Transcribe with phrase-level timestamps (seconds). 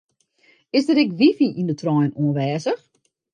[0.77, 2.83] Is der ek wifi yn de trein oanwêzich?